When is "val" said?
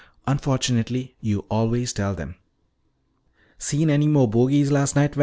5.13-5.19